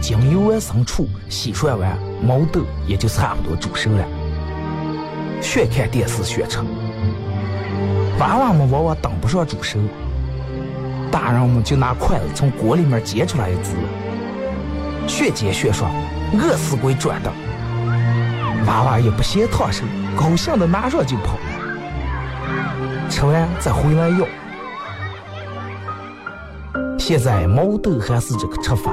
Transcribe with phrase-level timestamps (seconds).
[0.00, 4.04] 将油完生出，洗涮完，毛豆也就差不多煮熟了。
[5.42, 6.58] 学看电视学吃。
[8.18, 9.78] 娃娃们往往等不上煮熟，
[11.10, 13.72] 大人们就拿筷子从锅里面夹出来一只，
[15.06, 15.90] 学煎学涮，
[16.32, 17.30] 饿死鬼转的。
[18.66, 19.84] 娃娃也不嫌烫手，
[20.16, 21.36] 高兴的拿上就跑，
[23.10, 24.26] 吃完再回来要。
[26.98, 28.92] 现在毛豆还是这个吃法，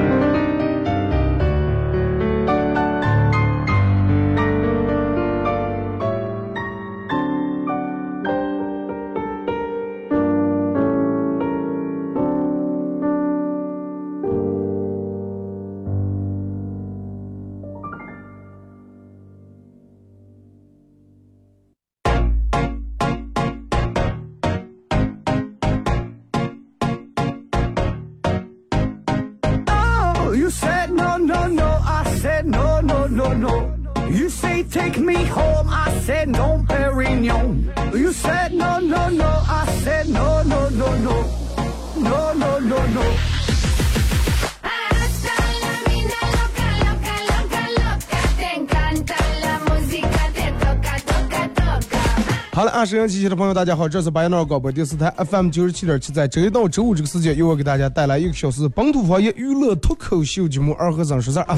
[52.61, 61.57] 好了，啊，收音机前的朋友，大家好，这是白杨广播电视台 FM 九十七点七，在周一到周五这个时间，由我给大家带来一个小时本土方言娱乐脱口秀节目《二和尚说事儿》啊。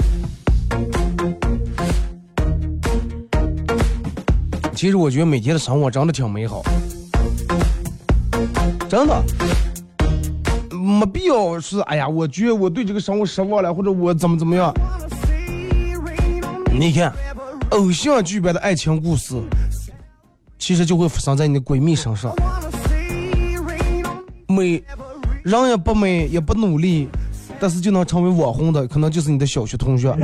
[4.74, 6.64] 其实我觉得每天的生活真的挺美好，
[8.88, 9.22] 真的，
[10.72, 14.74] 没必要是哎呀，我觉得我对这个生活失望了，或者我怎么怎么样。
[16.72, 17.12] 你看，
[17.72, 19.36] 偶像剧般的爱情故事，
[20.58, 22.34] 其实就会发生在你的闺蜜身上。
[24.48, 24.84] 美，
[25.44, 27.10] 人也不美也不努力，
[27.60, 30.12] 但是就能成为网红的，可能就是你的小学同学。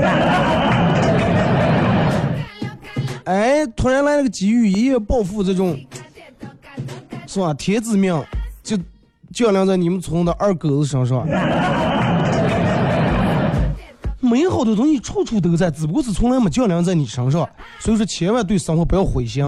[3.26, 5.80] 哎，突然来了个机遇，一夜暴富这种，
[7.28, 7.54] 是吧？
[7.54, 8.20] 天子命
[8.64, 8.78] 就
[9.32, 11.28] 降临在你们村的二狗子身上。
[14.30, 17.50] 美好的东西处处都在，只不过是从来没降临在你身上。
[17.80, 19.44] 所以说，千万对生活不要灰心。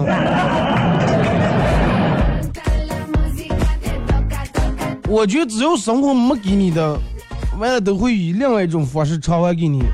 [5.08, 6.98] 我觉得只要生活没给你的，
[7.58, 9.84] 完了都会以另外一种方式偿还给你。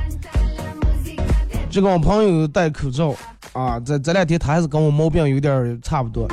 [1.69, 3.15] 就跟我朋友戴口罩
[3.53, 6.27] 啊，这这两天他还是跟我毛病有点差不多。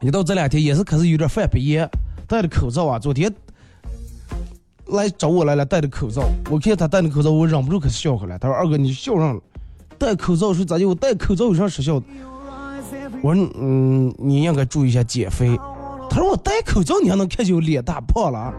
[0.00, 1.88] 一到这两天也是开始有点犯鼻炎，
[2.28, 3.32] 戴的口罩啊，昨天
[4.86, 8.36] 来找我来了，戴着口罩，我看他戴着口罩，我忍不住可笑回来。
[8.36, 9.40] 他说：“二哥，你笑上了，
[9.98, 10.84] 戴口罩是咋的？
[10.84, 12.06] 我戴口罩有啥失效的？”
[13.22, 15.58] 我说：“嗯，你应该注意一下减肥。”
[16.10, 18.52] 他说：“我戴口罩，你还能看见我脸大胖了啊？”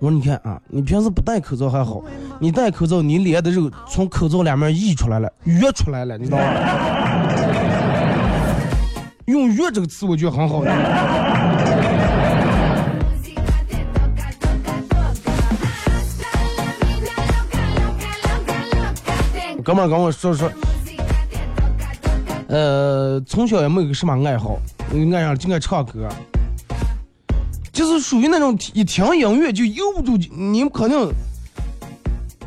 [0.00, 2.02] 我说：“你看啊，你平时不戴口罩还好，
[2.40, 6.44] 你戴口罩，你脸的肉从口罩两面溢出来了，约出来了，你知道吗？
[9.26, 10.70] 用‘约’这个词，我觉得很好的。
[19.62, 20.50] 哥们儿跟我说说，
[22.48, 24.58] 呃，从小也没有什么爱好，
[24.90, 26.08] 爱上就爱唱歌，
[27.72, 31.12] 就是属于那种一听音乐就由不住，你们肯定。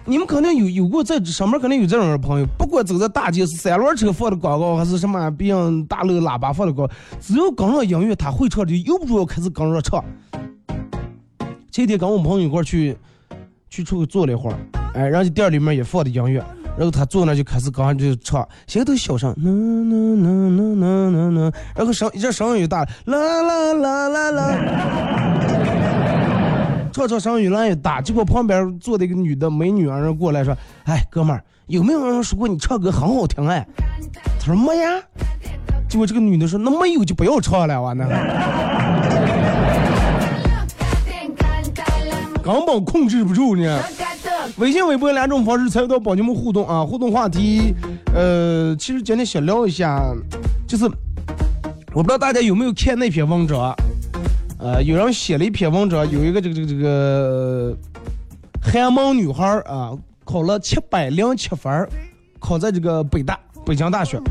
[0.08, 10.06] 你们肯定有有过在上面肯定有这种的朋友，不管走在大街是三轮车放的广告，还是什么别人大楼喇叭放的广告，只要跟上音乐，他会唱就由不住要开始跟着唱。
[11.72, 12.96] 前天跟我朋友一块去
[13.68, 14.58] 去出去坐了一会儿，
[14.94, 16.46] 哎，人家店里面也放的音乐，
[16.78, 24.58] 然后他坐那就开始刚上就唱，先都小声，呐呐呐呐呐呐呐，然后声这声音越大，啦啦啦啦啦。
[26.92, 30.56] 唱唱声音越来越大，结果旁边坐的一个女的美女人过来说
[30.86, 33.66] ：“哎，哥们儿，有没有人说过你唱歌很好听？”哎，
[34.40, 34.92] 他说没呀。
[35.88, 38.06] 结果这个女的说：“那没有就不要唱了，完了。
[42.44, 43.82] ”根本控制不住呢。
[44.58, 46.86] 微信、微博两种方式参与到帮你们互动啊！
[46.86, 47.76] 互动话题，
[48.14, 50.02] 呃，其实今天想聊一下，
[50.66, 50.86] 就是
[51.94, 53.76] 我不知道大家有没有看那篇文章。
[54.58, 57.78] 呃，有人写了一篇文章，有一个这个这个这个
[58.62, 59.92] 寒门女孩啊，
[60.24, 61.90] 考了七百零七分
[62.40, 64.22] 考在这个北大北京大学，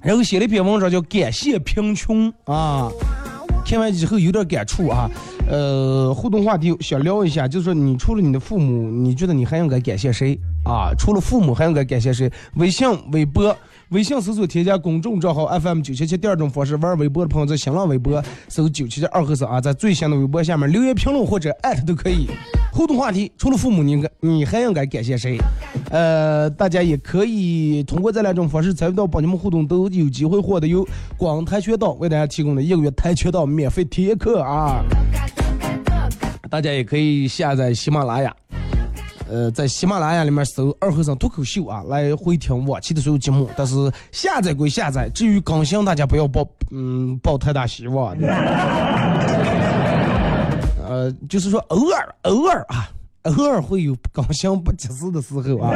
[0.00, 2.88] 然后写了一篇文章叫《感谢贫穷》啊，
[3.66, 5.10] 看完之后有点感触啊。
[5.52, 10.94] 呃，互动话题想聊一下，就是说你除了你的父母，你觉得你还应该感谢谁啊？
[10.98, 12.32] 除了父母还应该感谢谁？
[12.54, 13.54] 微信、微博。
[13.90, 22.28] 微信搜索添加公众账号 FM 九七七，第二种方式玩微博的朋友在新浪微博搜九七七二和尚啊，在最新的微博下面留言评论或者艾特都可以。
[22.72, 25.36] 互动话题，除了父母，你应该你还应该感谢谁？
[25.90, 30.88] 呃，大家也可以通过这两种方式参与到帮你们互动，都有机会获得由
[31.18, 34.82] 广跆拳道为大家提供的一个月跆拳道免费体验课啊！
[36.52, 38.30] 大家也可以下载喜马拉雅。
[39.26, 43.48] 呃，在喜马拉雅里面搜“二和尚脱口秀”啊，来回听往期的所有节目。
[43.56, 48.14] 但是下载归下载，至于更新，大家不要抱嗯抱太大希望。
[50.86, 52.90] 呃，就是说偶尔偶尔啊，
[53.22, 55.72] 偶尔会有更新不及时的时候啊。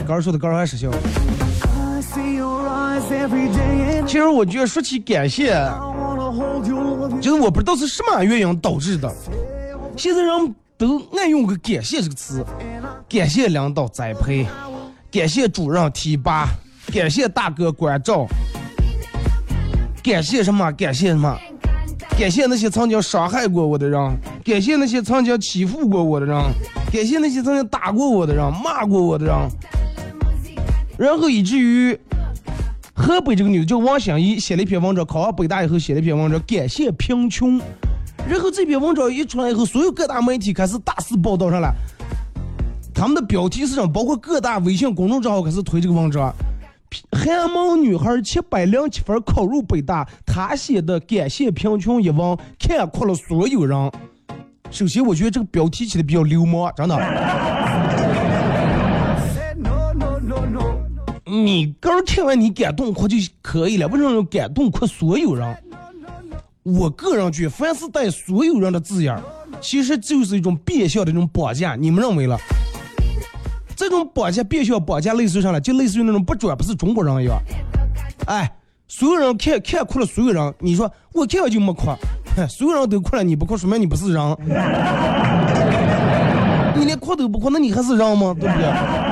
[0.08, 0.90] 刚说的刚儿还是笑。
[4.06, 5.52] 其实我觉得说起感谢，
[7.20, 9.12] 就是我不知道是什么原因导致的，
[9.96, 10.54] 现在人。
[10.78, 12.46] 都爱用个感谢这个词，
[13.08, 14.46] 感谢领导栽培，
[15.10, 16.46] 感谢主任提拔，
[16.92, 18.24] 感谢大哥关照，
[20.00, 20.70] 感谢什么？
[20.70, 21.36] 感谢什么？
[22.16, 24.00] 感谢那些曾经伤害过我的人，
[24.44, 26.40] 感谢那些曾经欺负过我的人，
[26.92, 29.34] 感谢那些曾经打过我的人、骂过我的人，
[30.96, 31.98] 然后以至于
[33.08, 37.58] 河北这个女的叫王心怡写了一篇文章，考完北大以后写了一篇文章，感谢贫穷。
[38.28, 41.74] 然后这篇文章一出来以后，所有各大媒体开始大肆报道上了。
[42.92, 43.90] 他们的标题是什么？
[43.90, 46.30] 包括各大微信公众账号开始推这个文章。
[47.12, 53.90] 寒门女孩七百零七分考入北大，她写的感谢贫穷一文看哭了所有人。
[54.70, 56.94] 首先，我觉得这个标题起的比较流氓，真的。
[61.28, 65.56] 你刚听完你感动哭就可以了，为什么要感动哭所有人？
[66.62, 69.14] 我个人觉得，凡是带所有人的字眼，
[69.60, 71.76] 其实就是一种变相的这种绑架。
[71.76, 72.38] 你们认为了？
[73.76, 75.60] 这种绑架变相绑架类似于啥了？
[75.60, 77.38] 就类似于那种不转不是中国人一样。
[78.26, 78.50] 哎，
[78.86, 81.90] 所有人看看哭了，所有人，你说我看了就没哭，
[82.48, 84.36] 所有人都哭了，你不哭，说明你不是人。
[86.74, 88.34] 你连哭都不哭，那你还是人吗？
[88.38, 89.07] 对不对？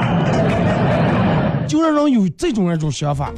[1.66, 3.32] 就让人有这种一种想法。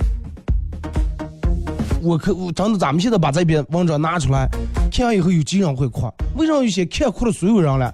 [2.00, 4.48] 我可我真的，咱们现在把这篇文章拿出来，
[4.92, 6.08] 看完以后有几人会哭？
[6.36, 7.92] 为什么有些看哭了所有人了？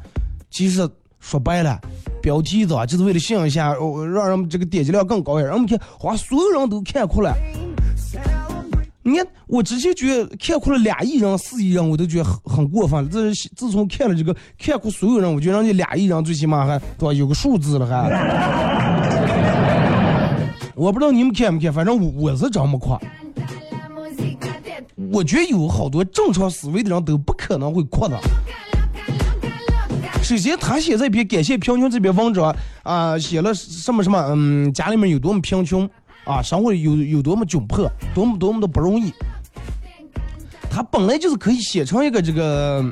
[0.50, 0.88] 其实
[1.21, 1.81] 说白了，
[2.21, 5.47] 标题子啊，就是为了吸引一下，让人们这个点击量更高一点。
[5.47, 7.35] 让我们看，哇，所有人都看哭了。
[9.03, 13.09] 你看，我之前觉得看哭了俩亿人、四亿人，我都觉得很很过分。
[13.09, 17.12] 这是自从看了这个看哭所有人，我觉得人家俩亿人最起码还对吧？
[17.12, 18.74] 有个数字了还。
[20.75, 23.00] 我不知道你们看不看，反正我我是真没夸。
[25.12, 28.19] 我觉得有好多正常思维的人都不可能会哭的。
[30.23, 35.88] 首先，他写这篇感谢贫穷这篇文章啊，写了什么什么，嗯，家里面有多么贫穷
[36.25, 39.12] 啊，生活有有多么窘迫，多么多么的不容易。
[40.71, 42.83] 他本来就是可以写成一个这个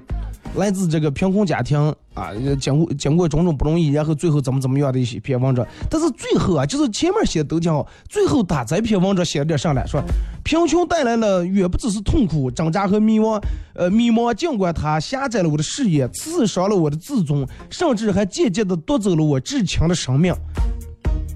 [0.54, 1.78] 来自这个贫困家庭
[2.14, 2.30] 啊，
[2.60, 5.66] 经过经过种种不容易，然后最后怎么怎么样的一些篇文章。
[5.88, 10.02] 但是最后啊，就是前面写的都挺好，最后他这篇文章写了点上来说，
[10.44, 13.42] 贫穷带来了远不只是痛苦、挣扎和迷茫，
[13.74, 20.32] 呃，迷茫尽管它狭窄了我的视野，刺伤了我的自尊，甚至还间接的夺走了我至亲的生命。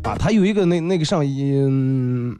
[0.02, 2.36] 啊，他有一个那那个上嗯，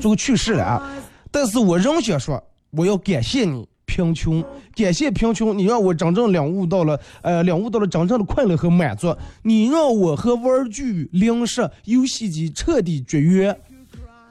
[0.00, 0.82] 最后去世了啊。
[1.30, 4.42] 但是我仍想说，我要感谢你，贫穷，
[4.76, 9.16] 感谢贫穷，你让我真正领悟到了，呃，领悟到了真正的快乐和满足。
[9.42, 13.58] 你让我和玩具、零食、游戏机彻底绝缘，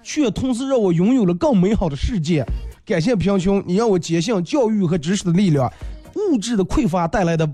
[0.03, 2.45] 却同时让我拥有了更美好的世界。
[2.85, 5.67] 感谢贫穷，你让我坚信教育和知识的力量。
[6.13, 7.49] 物质的匮乏带来的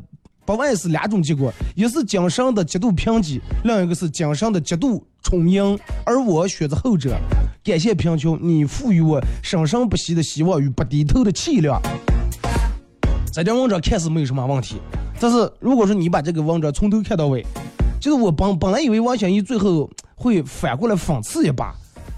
[0.46, 5.80] 不外是两种结果，一是精神的极度贫瘠，另一个是精神的极度充盈。
[6.06, 7.16] 而我选择后者。
[7.64, 11.82] 感谢贫穷，你赋予我生生不息的希望与不低头的气量。
[13.32, 14.76] 这点文章看似没有什么问题，
[15.20, 17.46] 但是如果说你把这个文章从头看到尾，
[18.00, 21.74] 就是我本本来以为王小义最后会反过来讽刺一把，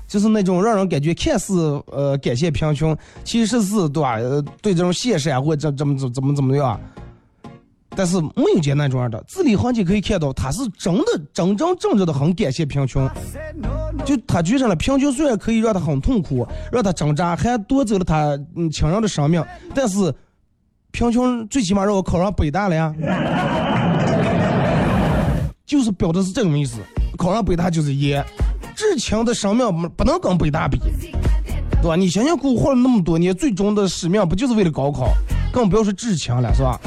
[0.08, 4.16] 就是那种让人感觉看似呃感谢贫穷，其实是对吧？
[4.16, 6.80] 呃，对这种现实啊或者怎么怎么怎么怎么样，
[7.96, 9.24] 但是没有见那种样的。
[9.28, 13.08] 字里行间可以看到，他是真的真真正正的很感谢贫穷。
[14.04, 20.12] 就他觉上了，贫穷虽然可以让他很痛苦，让他挣扎，还夺走了他嗯亲人的生命，但是
[20.94, 22.94] 贫穷最起码让我考上北大了呀，
[25.66, 26.78] 就是表的是这种意思。
[27.18, 28.24] 考上北大就是爷，
[28.76, 30.78] 至亲的生命不能跟北大比，
[31.82, 31.96] 对吧？
[31.96, 35.10] 你想想，苦活了那么多年，最终的使命不就是为了高考？
[35.52, 36.80] 更不要说至亲了，是吧？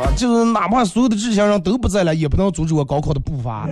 [0.00, 3.68] 啊，就是哪怕所有的至亲人都不在了，也不能阻止我高考的步伐。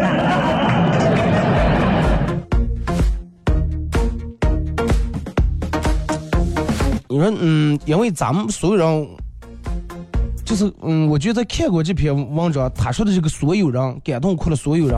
[7.08, 9.08] 你说，嗯，因为咱们所有人，
[10.44, 14.96] 就是，嗯，我觉得看过这篇文章，他说的这个所有人感动哭了，所有人，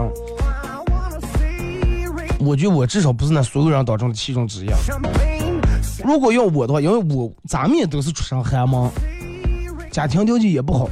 [2.40, 4.68] 我觉得我至少不是那所有人当中的其中之一。
[6.04, 8.90] 如果要我的话，因为我咱们也都是出身寒门，
[9.90, 10.88] 家庭条件也不好，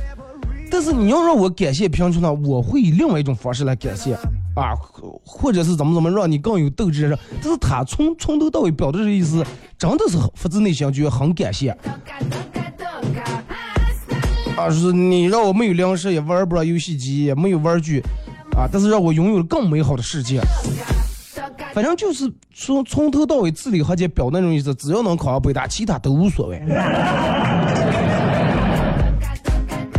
[0.70, 4.14] 但是你要让我感谢贫穷呢，我会以另外一种方式来感谢。
[4.54, 4.70] 啊，
[5.26, 9.44] 或者是怎么怎么让你更有斗志，但是他从从头到尾表达的意思，
[9.76, 11.76] 真的是发自内心，觉得很感谢。
[14.56, 18.00] 啊，是你让我没有粮食，也玩不了游戏机，也没有玩具，
[18.56, 20.40] 啊，但是让我拥有了更美好的世界。
[21.72, 26.62] 反正就是从从头到尾字里行间表那种意思，只要能考上北大，其他都无所谓。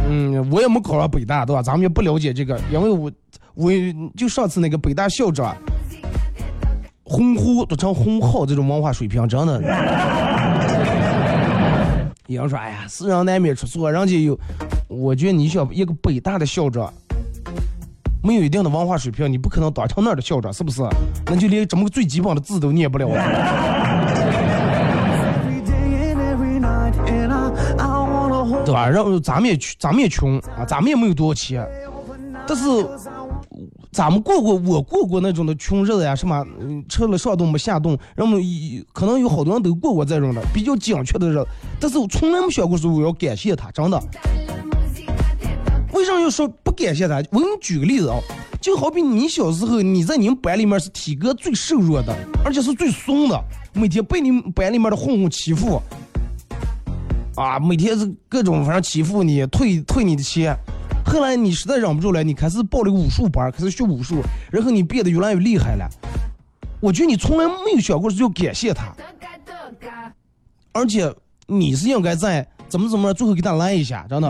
[0.08, 1.62] 嗯，我也没考上北大，对吧？
[1.62, 3.12] 咱们也不了解这个，因为我。
[3.58, 3.72] 我
[4.18, 5.56] 就上次那个北大校长，
[7.04, 9.62] 洪呼都成洪浩这种文化水平，真的。
[12.28, 14.38] 有人说：“哎呀，世人难免出错，人家有。”
[14.90, 16.92] 我觉得你想一个北大的校长，
[18.24, 20.82] 没有一定的文化水平，你不可能当成那儿的校长，是不是？
[21.28, 23.08] 那就连这么个最基本的字都念不了。
[28.66, 28.90] 对吧？
[28.90, 31.68] 然后咱们也穷，咱们也穷啊，咱们也没有多少钱，
[32.48, 32.64] 但是。
[33.96, 36.46] 咱们过过，我过过那种的穷日子呀，什么
[36.90, 38.36] 吃了上顿没下顿，然后
[38.92, 41.48] 可能有好多人都过过这种的比较紧缺的日子，
[41.80, 43.98] 但是我从来没想过说我要感谢他，真的。
[45.94, 47.24] 为什么要说不感谢他？
[47.32, 48.20] 我给你举个例子啊，
[48.60, 55.82] 就好比你小时候你在你们班里面是体格最瘦弱的，而且是最怂的，每天被你们班里面的混混欺负，
[57.38, 60.54] 啊，每天是各种反正欺负你，退退你的钱。
[61.16, 65.90] 后来你实在忍不住了，你开始报了个武术班，开始学武术，然后你变得越来越厉害了。
[66.82, 68.94] 我觉得你从来没有想过是要感谢他，
[70.74, 71.10] 而且
[71.48, 74.30] 你是应该在怎么怎么最后给他来一下，真的。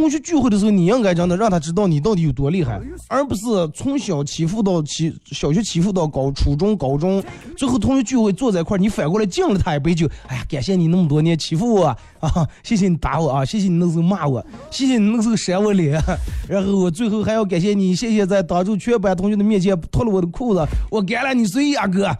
[0.00, 3.42] 同学聚会的时候，你应该讲的让他知道你到底有多厉害，而不是
[3.74, 7.22] 从小欺负到起小学欺负到高初中高中，
[7.54, 10.08] 最后同学聚会坐在一块儿，你反过来敬了他一杯酒。
[10.26, 11.86] 哎呀，感谢你那么多年欺负我
[12.20, 16.02] 啊，谢谢你打我啊，谢谢你那时候骂我， 谢谢你那时候扇我脸，
[16.48, 22.16] 然后我最后还要感谢你，谢谢在当着全班同学的面前脱了我的裤子，我干了你谁呀哥？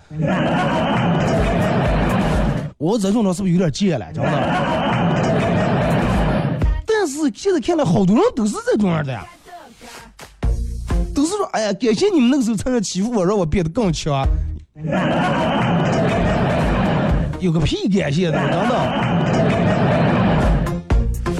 [2.76, 4.30] 我这种的是不是有点贱了，真的？
[7.34, 9.24] 现在看来，好多人都是这种样的呀，
[11.14, 14.26] 都是说，哎呀，感谢你们那个时候曾经欺负我，让我变得更强。
[17.40, 19.00] 有个屁感谢的，真的。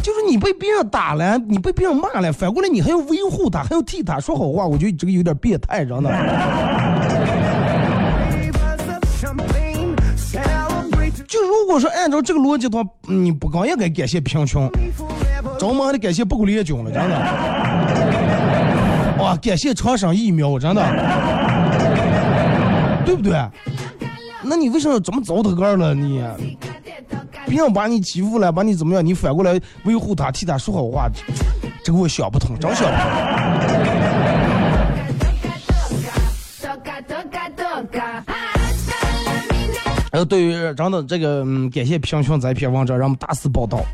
[0.03, 6.11] 就是你被别人打了，你被别人骂了，反过来你还要维护他，还要替他说好话，我觉得这个有点变态，真的。
[11.29, 14.69] 就如果说按照这个逻辑的话，你不光应该感谢贫穷，
[15.61, 17.17] 专门还得感谢八国联军了，真的。
[19.23, 20.83] 哇，感谢长生疫苗，真的，
[23.05, 23.38] 对不对？
[24.43, 26.25] 那你为什么这么糟蹋个了你？
[27.47, 31.11] 别人把你欺负了，把你怎么样，你反过来维护他，替他说好话，
[31.85, 33.05] 这个我想不通，真想不通。
[40.11, 43.85] 然后对于真的这个，嗯，感谢贫穷这篇文章，让我们大肆报道。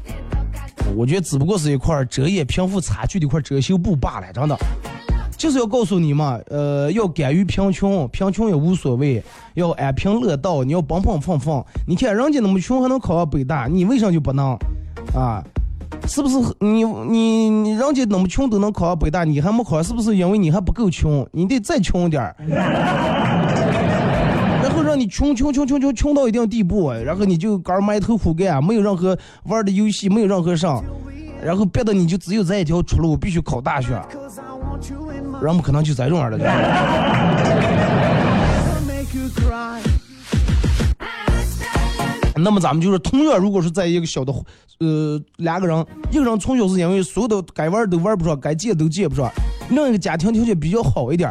[0.95, 4.57] 我觉得只不过是一块遮掩贫富差距的一块遮羞布罢了，真的。
[5.37, 11.63] 就是要告诉你嘛，呃，要敢于贫穷，贫穷也无所谓，要安贫乐道，你要帮帮放放。
[11.87, 14.57] 你看人家那么穷还能考上北大，你为啥就不能？
[15.15, 15.45] 啊，
[16.09, 21.29] 是不是你你你人家那么穷都能考上北大，你还没考，是不是因为你还不够穷？
[21.33, 22.35] 你得再穷点儿。
[24.97, 30.83] 你穷穷穷穷穷穷到一定地步，然后你就干埋头苦干，没有任何玩的游戏，没有任何上，
[31.45, 34.01] 然后别的你就只有这一条出路，必须考大学。
[35.43, 36.39] 人们可能就这种样的。
[42.39, 44.33] 那么咱们就是同样，如果是在一个小的，
[44.79, 49.31] 呃，两个人，一个人从小是因为所有的该玩都玩不上，该借都借不上，
[49.71, 51.31] 另一个家庭条件比较好一点，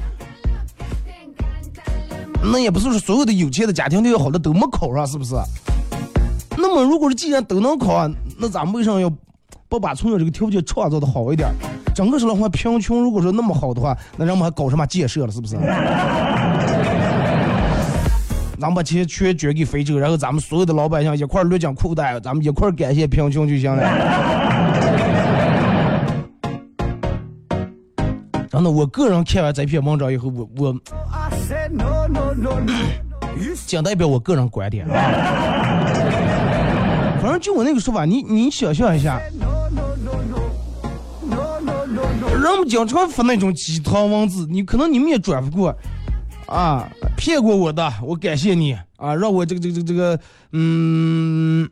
[2.51, 5.35] 那也不是说所有的有钱的家庭条件好的都没考上，是不是？
[6.57, 9.11] 那么如果是既然都能考上，那咱们为啥要
[9.67, 11.49] 不把从小这个条件创造的好一点？
[11.93, 15.55] 整个说的话，贫穷如果说那么好的话，那咱们还搞什么建设了，是不是？
[18.57, 24.74] 咱们把钱全捐给非洲，然后咱们所有的老百姓一块儿略讲裤带，咱们一块儿感谢贫穷就行了。
[28.55, 30.73] 真的，我个人看完这篇文章以后，我我
[33.65, 35.91] 仅代表我个人观点啊。
[37.21, 39.19] 反正就我那个说法，你你想象一下.
[42.31, 45.75] 人们经常发那种鸡汤文字，你可能你们也转发过，
[46.45, 50.17] 啊，骗过我的，我感谢你啊，让我这个这个这个这个，
[50.53, 51.69] 嗯，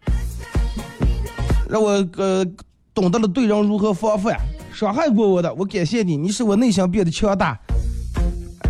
[1.69, 2.45] 让我呃
[2.93, 4.37] 懂得了对人如何防范，
[4.73, 7.55] 伤害过我的，我感谢你，你使我内心变得强大。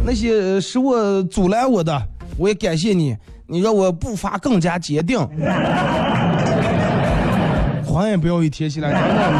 [0.05, 1.99] 那些使我阻拦我的，
[2.37, 3.15] 我也感谢你，
[3.47, 5.17] 你让我步伐更加坚定。
[7.85, 9.31] 话也不要一天起来，真的。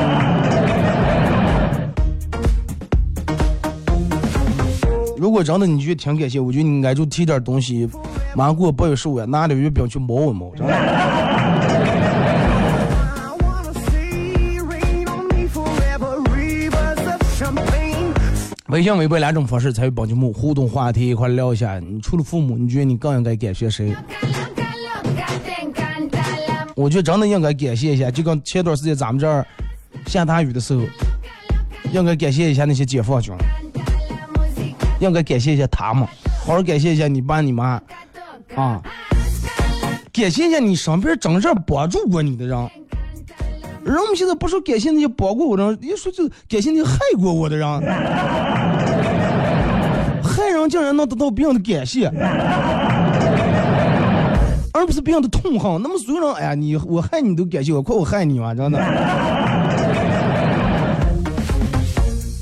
[5.17, 7.89] 如果真的你觉得挺感谢，我觉得你应该就提点东西，
[8.36, 11.33] 马上过八月十五呀，拿点月饼去摸一摸，真的。
[18.73, 21.77] 微信、微博两种方式参与帮节目互动话题，一块聊一下。
[21.77, 23.95] 你除了父母，你觉得你更应该感谢谁？
[26.75, 29.45] 我觉得真的应该感谢一下，就跟前段时间咱们这儿
[30.07, 30.81] 下大雨的时候，
[31.91, 33.31] 应该感谢一下那些解放军，
[34.99, 36.03] 应该感谢一下他们，
[36.43, 37.79] 好好感谢一下你爸你妈
[38.55, 38.81] 啊，
[40.12, 42.69] 感谢一下你身边真正帮助过你的人。
[43.84, 47.67] 人们现在不说感谢那些帮过我的人，一说就感谢那些害过我的人，
[50.24, 52.12] 害人竟然能得到别人的感谢。
[54.76, 55.82] 而不是别人的痛恨。
[55.82, 58.56] 那么所有人，哎呀，你我害你都感谢我，怪我害你吗？
[58.56, 58.80] 真的。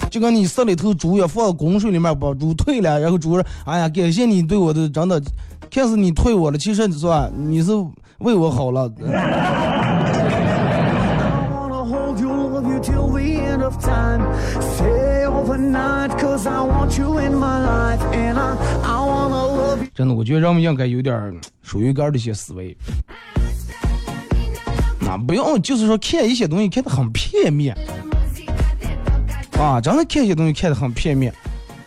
[0.09, 5.21] 就跟你杀了一头猪要放到公水里面把猪退了，然后猪说：“哎呀，感谢你对我的真的，
[5.69, 7.71] 看似你退我了，其实你说你是
[8.19, 8.89] 为我好了。
[19.93, 22.75] 真的，我觉得人们应该有点儿 属于杆儿的一些思维。
[25.07, 27.75] 啊，不用就是说看一些东西看得很片面
[29.59, 31.33] 啊，真的看一些东西看得很片面。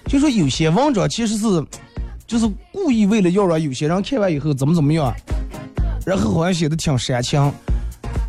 [0.06, 1.64] 就说有些文章其实是，
[2.26, 5.12] 就是故意为了要让有些人看完以后怎么怎么样，
[6.06, 7.52] 然后好像写的挺煽情，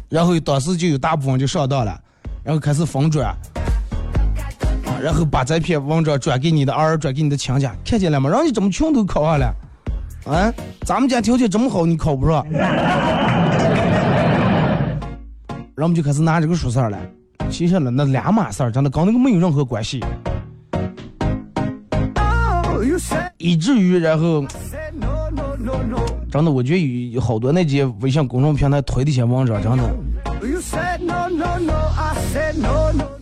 [0.10, 2.00] 然后当时就有大部分就上当了，
[2.44, 3.36] 然后开始疯转。
[5.02, 8.30] 然后把这篇文章转给你的儿，转给你的亲家，看见了吗？
[8.30, 9.54] 人家这么穷都考上了，
[10.26, 10.52] 啊，
[10.84, 12.68] 咱们家条件这么好，你考不上，然
[15.78, 16.98] 后我们就开始拿这个说事儿了。
[17.50, 20.04] 其实呢，那两码事儿，真的跟那个没有任何关系，
[23.38, 24.44] 以至于然后
[26.32, 29.96] 真的，我觉得有有好多那些微信公众平台推的一些文章，真的，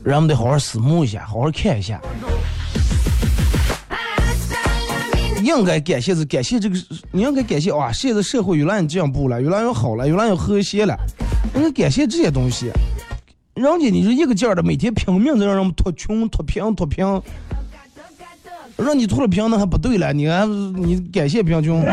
[0.04, 2.00] 人们得好好思慕一下，好好看一下。
[5.42, 6.76] 应该感谢是感谢这个，
[7.12, 10.96] 你应该感谢哇，现在社会越来越进步了，越来越好了，越来越和谐了，
[11.56, 12.72] 应该感谢这些东西。
[13.56, 17.06] 人家你是一个劲儿的每天拼命的让人们脱穷脱贫脱贫，
[18.78, 21.84] 让你脱了贫那还不对了，你还你感谢贫穷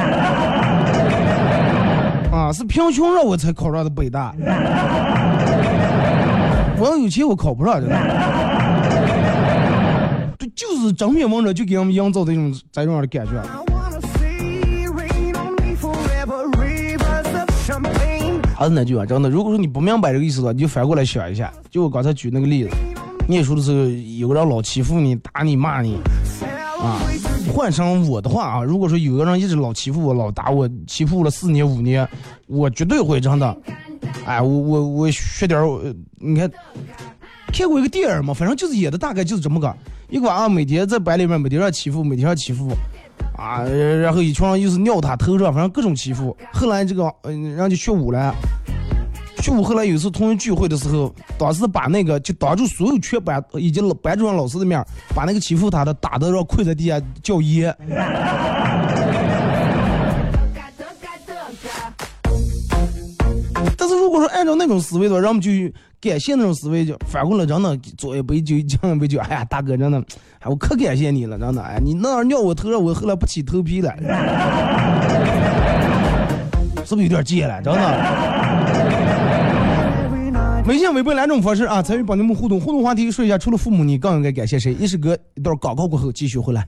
[2.32, 2.52] 啊？
[2.52, 4.34] 是贫穷让我才考上的北大，
[6.80, 7.96] 我要有钱我考不上，真的。
[10.38, 13.32] 对，就是正面文章就给我们营造这种这种样的感觉。
[18.56, 21.52] 还是那句话，真的，如果说你不明白这个意思的话，你就反过来想一下。
[21.70, 22.70] 就我刚才举那个例子，
[23.28, 23.76] 念书的时候
[24.18, 25.98] 有个人老欺负你、打你、骂你，
[26.82, 26.98] 啊，
[27.54, 32.08] 换成我的话啊，如果说有个人一直老欺负我、老打我，欺负了四年五年，
[32.46, 33.56] 我绝对会真的，
[34.24, 36.50] 哎，我我我学点儿，你看，
[37.52, 39.74] 看过一个电影嘛，反正就是演的大概就是这么个，
[40.08, 42.70] 一个娃啊每天在班里面每天让欺负，每天让欺负。
[43.36, 46.36] 啊，然后一群人又是尿他头上，反正各种欺负。
[46.52, 48.34] 后来这个，嗯、人就学武了。
[49.38, 57.74] 学武后来有一次同学聚会的时候，当时把那个就当着所有全班以及班主任老师的面，把那个欺负他的打的让跪在地下叫爷。
[64.00, 65.50] 如果说按照那种思维的话，让我们就
[66.00, 68.62] 感谢那种思维，就反过来真的左一杯酒，右
[68.94, 70.02] 一杯酒，哎呀，大哥真的，
[70.40, 73.94] 哎，我可感谢你了，真的，哎，你那样尿我头上，我后来不起头皮了，
[76.84, 77.60] 是不是有点贱了？
[77.62, 77.80] 真的。
[80.66, 82.60] 微信、微博两种方式啊，参与帮你们互动。
[82.60, 84.72] 互动话题说一下，除了父母，你更应该感谢谁？
[84.74, 86.66] 一首歌，一段广告过后继续回来。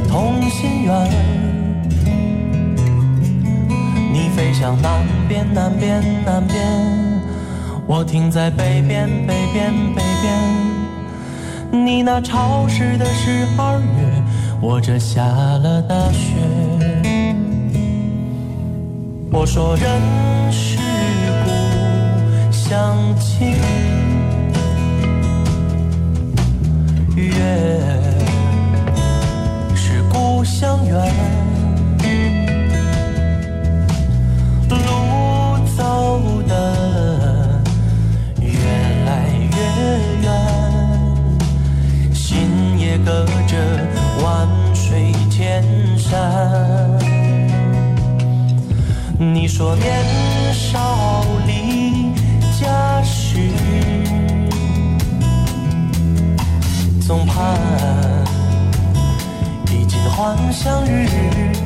[0.00, 1.10] 同心圆。
[4.12, 6.56] 你飞向南边，南边，南边，
[7.86, 11.84] 我停在北边，北边，北边。
[11.84, 14.22] 你那潮湿的十二月，
[14.60, 16.34] 我这下了大雪。
[19.30, 19.86] 我说人
[20.50, 20.78] 世
[21.44, 21.50] 故
[22.50, 23.54] 乡情，
[27.14, 27.95] 月
[30.56, 31.12] 故乡圆，
[34.70, 34.76] 路
[35.76, 37.60] 走得
[38.40, 38.48] 越
[39.04, 39.56] 来越
[40.22, 40.26] 远，
[42.14, 43.52] 心也隔着
[44.24, 45.62] 万水千
[45.98, 46.08] 山。
[49.18, 50.02] 你说年
[50.54, 52.14] 少离
[52.58, 53.50] 家时，
[57.06, 57.58] 总盼
[60.16, 61.65] 衣锦还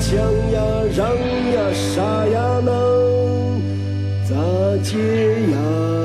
[0.00, 0.16] 抢
[0.50, 0.60] 呀，
[0.96, 1.14] 让
[1.52, 2.72] 呀，杀呀，闹
[4.26, 4.34] 咋
[4.82, 4.96] 解
[5.52, 5.99] 呀？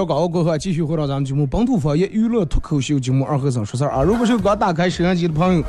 [0.00, 4.02] 广告过后，继续回到咱们节目本土方言娱乐脱口秀节目二和尚说事儿啊。
[4.02, 5.62] 如果是刚打开摄像机的朋友，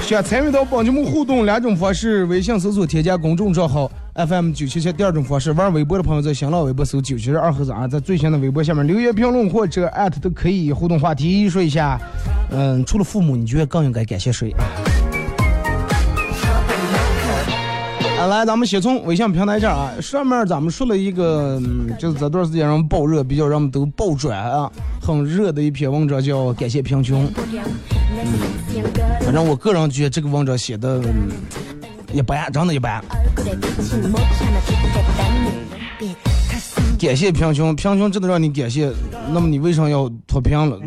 [0.00, 11.98] 想参与到本节目互动两种方式：微信搜索添加公众账号 FM 九七七；第二种方式，玩微博的朋友在新浪微博搜九七二和尚啊，在最新的微博下面留言评论或者艾特都可以互动话题，说一下，
[12.50, 14.54] 嗯，除了父母，你觉得更应该感谢谁？
[18.26, 21.60] 来，咱们先从微信平台这儿啊，上面咱们说了一个，
[21.98, 27.26] 就是这段时间让爆热，比较让们都爆转啊，很热的一篇文章叫《感谢贫穷》。
[27.36, 28.84] 嗯，
[29.22, 31.00] 反正我个人觉得这个文章写的，
[32.12, 33.02] 一般，真的一般。
[36.98, 38.90] 感谢贫穷，贫穷真的让你感谢，
[39.32, 40.78] 那么你为什么要脱贫了？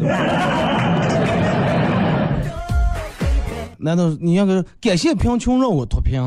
[3.83, 6.21] 难道你那个感谢贫穷让我脱贫？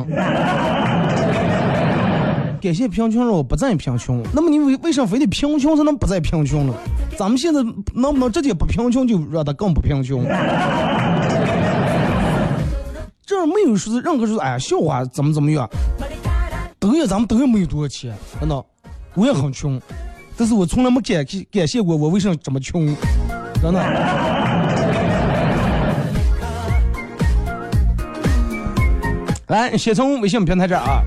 [2.64, 6.72] 感谢贫穷让我不再贫穷，那么你为为啥非得贫穷才能不再贫穷呢？
[7.14, 7.60] 咱们现在
[7.92, 10.24] 能不能直接不贫穷，就让他更不贫穷？
[13.26, 15.68] 这儿没有说是任何说哎呀笑话怎么怎么样，
[16.78, 18.64] 抖音咱们抖音没有多少钱，真的，
[19.12, 19.78] 我也很穷，
[20.34, 21.22] 但是我从来没感
[21.52, 22.86] 感谢过我为什么这么穷，
[23.60, 23.84] 真的。
[29.48, 31.02] 来，先从微信平台这儿啊，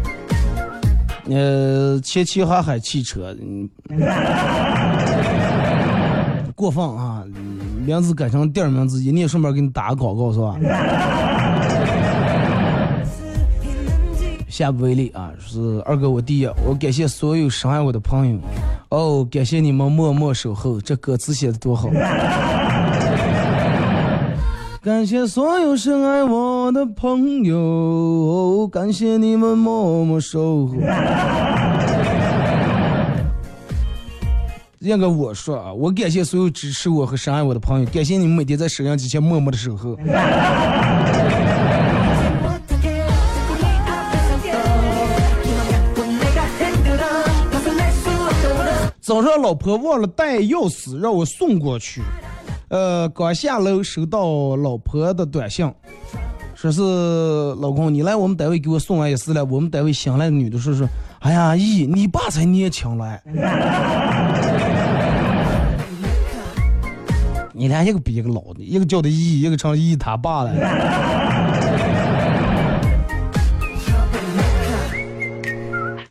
[1.29, 3.69] 呃，切齐哈海汽车，嗯，
[6.55, 7.23] 过分啊，
[7.85, 10.55] 名字改成第二名字，你也顺便给你打个广告是吧？
[14.49, 18.39] 下不为例啊，是二哥我弟呀，我感谢所有深爱我的朋友，
[18.89, 21.89] 哦，感谢你们默默守候，这歌词写的多好。
[24.87, 30.75] 感谢所有深爱我的朋友感谢你们默默守候。
[34.79, 39.97] 那个我说啊我感谢所有支持我和深爱我的朋友感谢你们每天在收音机前默默的守候。
[49.01, 52.01] 早上老婆忘了带钥匙让我送过去。
[52.69, 55.73] 呃，刚下楼收到老婆的短信，
[56.53, 56.81] 说是
[57.61, 59.45] 老公你来我们单位给我送完钥匙了。
[59.45, 60.85] 我们单位新来的女的说是，
[61.19, 63.23] 哎呀姨，你爸才年轻来。
[67.53, 70.51] 你俩一个比一个老的，一个叫的姨，一个成姨他爸了。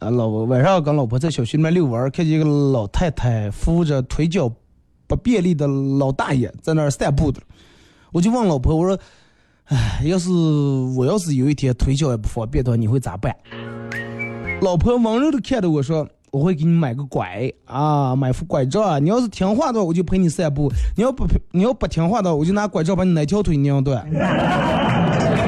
[0.01, 4.51] 啊，老婆晚上跟老婆在小区里面遛弯，看见一个老太太扶着腿脚
[5.07, 7.40] 不便利的老大爷在那儿散步的，
[8.12, 8.99] 我就问老婆，我说，
[9.66, 13.35] 哎，要是我要是有一天腿脚也不方便的话，你会咋办？
[14.62, 24.05] 老婆温柔的看着我说，我会给你买个拐啊，买副拐杖啊，你要是听话的话，我就陪你散步；你要不你要不听话的话，我就拿拐杖把你哪条腿拧断。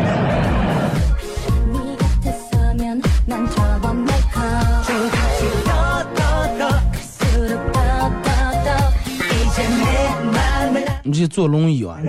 [11.18, 11.98] 去坐轮椅啊。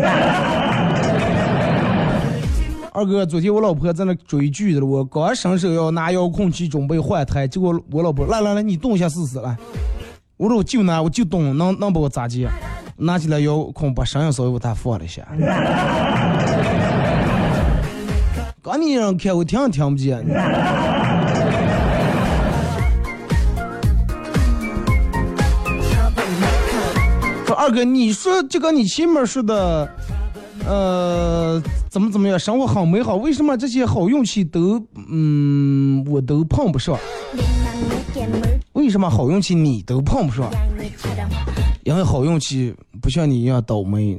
[2.91, 9.55] 二哥，昨天我老婆在那追剧的了，我刚伸手要拿遥控器准备换台，结果我老婆来来来，你动一下试试来。
[10.37, 12.49] 我说我就拿，我就动，能能把我咋接？
[12.97, 15.25] 拿起来遥控，把声音稍微把它放了一下。
[18.61, 20.25] 刚你让看，我听也听不见。
[27.59, 29.91] 二哥，你说就跟你前面说的，
[30.65, 36.97] 呃，怎么怎么样，生活很美好，为什么这些好运气都，嗯，我都碰不上？
[38.71, 40.49] 为什么好运气你都碰不上？
[41.83, 44.17] 因为好运气不像你一样倒霉。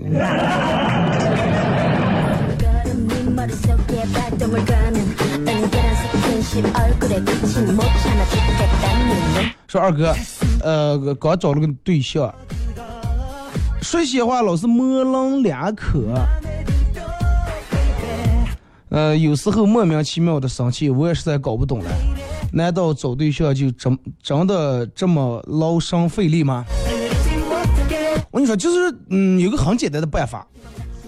[9.67, 10.15] 说二哥，
[10.63, 12.31] 呃，刚找了个对象，
[13.83, 16.15] 说些话老是模棱两可，
[18.91, 21.91] 呃，有时候莫名其妙的生气，我也实在搞不懂了。
[22.53, 26.65] 难道找对象就真真的这么劳神费力吗？
[28.31, 30.47] 我跟你说，就是嗯，有个很简单的办法，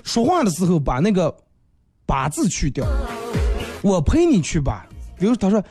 [0.03, 1.33] 说话的时候把那个
[2.07, 2.87] “把”字去掉，
[3.83, 4.87] 我陪你去吧。
[5.19, 5.63] 比如他说，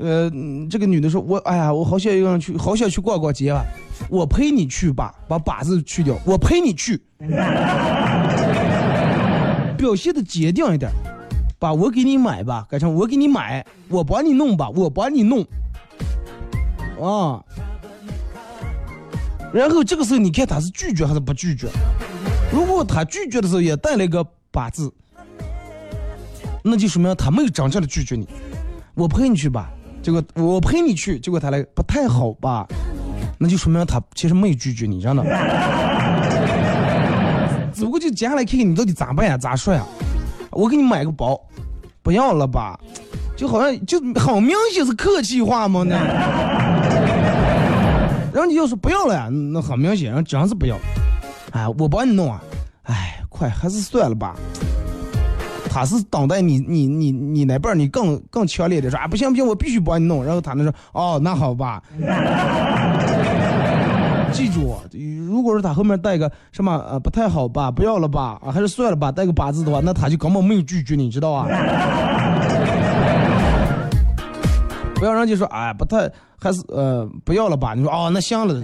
[0.00, 0.30] 呃，
[0.70, 3.62] 这个女的说，我哎呀，我好想一个人去，好想去逛逛街啊，
[4.08, 6.98] 我陪你去吧，把“把”字去掉，我陪你去，
[9.76, 10.90] 表现的坚定一点，
[11.58, 15.42] 把我给你买吧，改成我给你买，我帮你弄吧，我帮你弄，
[16.98, 17.44] 啊。
[19.52, 21.68] 然后这个时候你看他是拒绝还是不拒绝？
[22.50, 24.90] 如果他拒绝的时候也带了一个“把”字，
[26.64, 28.26] 那就说明他没有真正的拒绝你。
[28.94, 29.70] 我陪你去吧，
[30.02, 32.66] 结果我陪你去，结果他来不太好吧？
[33.38, 35.22] 那就说明他其实没有拒绝你，真的。
[37.72, 39.84] 只不过就接下来看看你到底咋办呀，咋说呀？
[40.50, 41.40] 我给你买个包，
[42.02, 42.78] 不要了吧？
[43.36, 45.96] 就好像就很明显是客气话嘛呢。
[48.32, 50.76] 然后你要说不要了呀，那很明显，然后真是不要。
[51.52, 52.42] 哎，我帮你弄啊。
[52.82, 54.36] 哎，快，还是算了吧。
[55.72, 60.24] 他是等待你，你，你，你那边你更更强烈的说啊，不行不行，我必须帮你弄。
[60.24, 61.80] 然后他那说，哦，那好吧。
[64.32, 64.76] 记住，
[65.28, 71.46] 如果是他后面带个什么呃不太好吧，不要了吧，啊还是算了吧，带个八字的话，那他就根本没有拒绝你，知道吧？
[74.96, 77.74] 不要让就说哎不太还是呃不要了吧？
[77.74, 78.54] 你说哦那行了。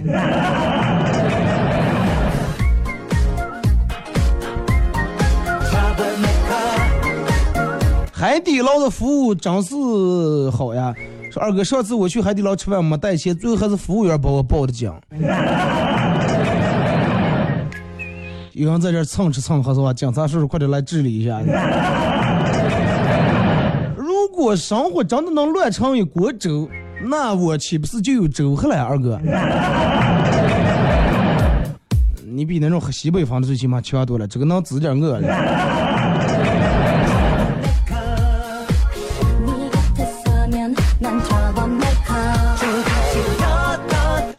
[8.19, 9.75] 海底捞的服务真是
[10.49, 10.91] 好呀！
[11.31, 14.91] 说二哥，上次我去海底捞吃饭没带钱，最后还是服务员把我报的警。
[18.53, 19.93] 有人在这蹭吃蹭喝是吧？
[19.93, 21.39] 警察叔叔快点来治理一下。
[23.95, 26.67] 如果生活真的能乱成一锅粥，
[27.05, 29.21] 那我岂不是就有粥喝了，二哥？
[32.25, 35.86] 你比那种喝西北风的最起码强多了，这个能滋点我了。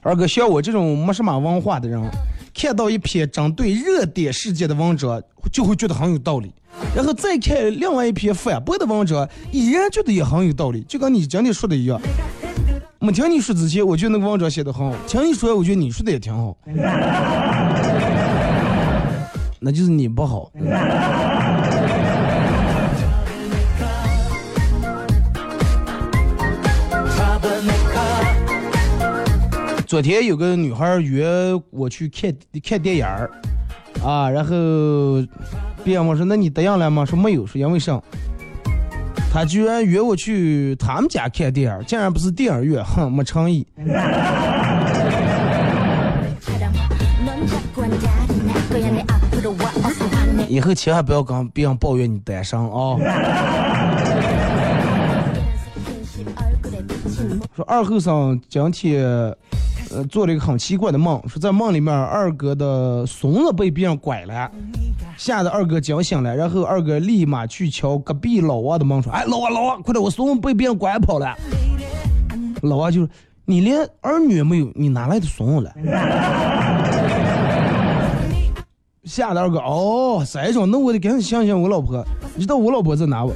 [0.08, 2.02] 二哥，像我这种没什么文化的人，
[2.54, 6.50] 看到一篇针对热点事件的文章，就会觉得很有道理。
[6.96, 12.00] 然后再看另外一篇反驳的文章，依然觉得也很有道理，就跟你今天说的一样。
[13.00, 16.56] 没听你说之前，我觉得那个文章写的很好；听你说，我觉得你说的也挺好。
[19.60, 20.50] 那就是你不好。
[29.88, 31.26] 昨天有个女孩约
[31.70, 32.30] 我去看
[32.62, 33.30] 看电影儿，
[34.04, 34.54] 啊，然后
[35.82, 37.06] 别人我说那你答应了吗？
[37.06, 37.98] 说没有，说因为啥？
[39.32, 43.66] 他居然约我去他们家看电影，竟然不是电影院，哼，没诚意。
[50.48, 52.98] 以后千万不要跟别人抱怨你单身啊！
[57.56, 59.34] 说二后生今天
[59.92, 64.50] 呃做了一个很奇怪的梦，说在梦里面二哥的孙子被别人拐了，
[65.16, 71.34] 吓得二哥惊醒了，然后二哥立马去敲隔壁老王的门说：“哎，老王老王，快点，我孙子被别人拐跑了。”
[72.62, 73.08] 老王就说
[73.46, 75.72] ：“你连儿女也没有，你哪来的孙子了？”
[79.04, 82.04] 吓得二哥哦，这种，那我得赶紧想想我老婆，
[82.34, 83.32] 你知道我老婆在哪不？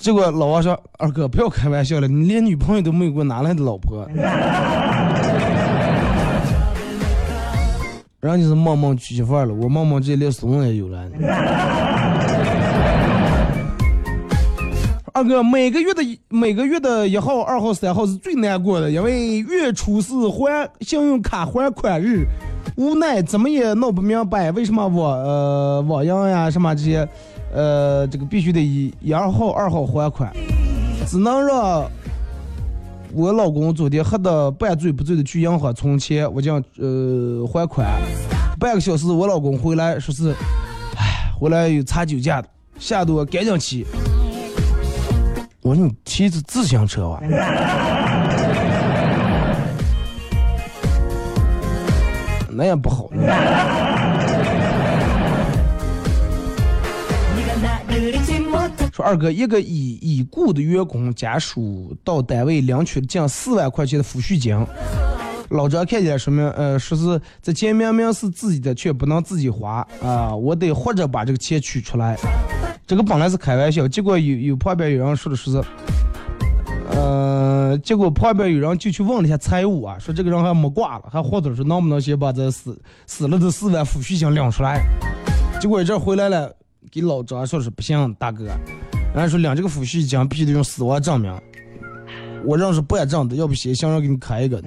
[0.00, 4.08] 结果老王说：“二哥，不要开玩笑了，你连女朋友都没有过，哪来的老婆？”
[8.18, 11.06] 然后就是梦梦娶媳妇儿了，我梦梦这连孙子也有了。
[15.12, 22.24] 二哥，每个月的每个月的一号、二号、三号是最难过的，因为月初四还信用卡还款日，
[22.76, 27.06] 无奈怎么也弄不明白为什么我呃网银呀什么这些，
[27.52, 30.32] 呃这个必须得一一号、二号还款，
[31.06, 31.90] 只能让
[33.12, 37.88] 我老公昨天喝的半醉不醉的去银行存钱，我讲呃还款，
[38.58, 40.34] 半个小时我老公回来说是，
[40.96, 42.48] 唉，回来有查酒驾的，
[42.78, 43.86] 下多赶紧骑。
[45.62, 47.20] 我说你骑着自行车哇？
[52.52, 53.08] 那也不好。
[59.00, 64.56] 二哥，一个已已故的员工家属到单位领取近四万块钱的抚恤金，
[65.50, 72.16] 老张看见说明，呃，说是这钱明明是自己的，却不能自己花啊，我得活着把这个钱取出来。
[72.86, 75.68] 这个本来是开玩笑，结果有有旁边有人说的说是，
[76.90, 84.82] 呃，结果旁边有人就去问了一下财务啊，说这个人还没挂了，还或者说能不能先把这死死了的四万抚恤金领出来？
[85.60, 86.52] 结果这回来了，
[86.90, 88.46] 给老张说是不行，大哥，
[89.12, 91.36] 人家说领这个抚恤金必须得用死亡证明，
[92.44, 94.62] 我认识办证的，要不先行人给你开一个。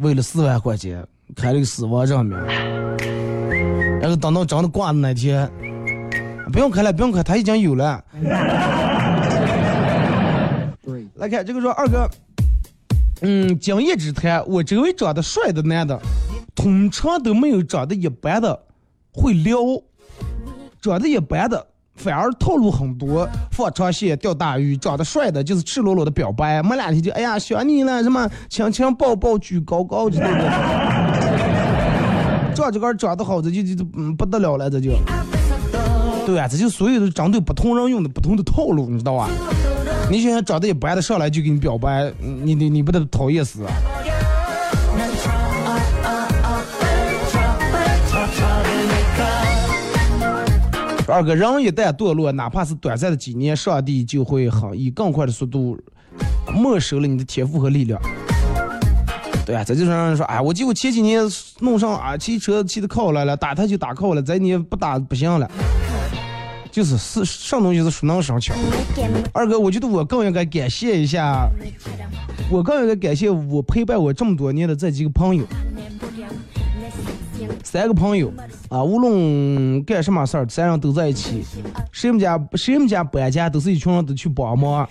[0.00, 1.02] 为了四万块钱
[1.34, 2.38] 开了个死亡证明。
[4.00, 5.50] 然后等到真的挂的那天，
[6.52, 8.04] 不用开了，不用开，他已经有了。
[11.14, 12.06] 来看这个说二哥，
[13.22, 15.98] 嗯，经验之谈，我周围长得帅的男的，
[16.54, 18.60] 通常都没有长得一般的
[19.10, 19.58] 会撩，
[20.90, 21.66] 长得一般的
[21.96, 30.52] 反而套路很多，放长线钓大鱼，长得帅的就是赤裸裸的表白，没两天就哎呀想你了，什么 亲亲抱抱举高高之类的。
[32.54, 34.92] 这这个长得好，这就就就嗯不得了了，这就，
[36.26, 39.30] 对啊，这就所有的针对不同人用的不同的套路，你知道吧？
[40.10, 43.72] 你想想长得一般的上来就给你表白，你你你不得讨厌死啊？
[51.06, 55.78] 二哥，人一旦堕落，哪怕是短暂的几年，上帝就会很以更快的速度
[56.50, 58.00] 没收了你的天赋和力量。
[59.44, 61.22] 对啊，这就是让人说，哎，我记我前几年
[61.60, 65.50] 弄上啊，骑车骑的靠来了，打他就打靠了，这你不打不行了。
[66.70, 68.54] 就是是上东西是熟能生巧。
[69.32, 71.46] 二哥，我觉得我更应该感谢一下，
[72.50, 75.44] 我更应该感谢我陪伴我这么多年的这几个朋友，
[77.64, 78.32] 三个朋友
[78.68, 81.42] 啊，无论干什么事儿，三人都在一起，
[81.90, 84.86] 谁们家谁们家搬家都是一群人都去帮忙，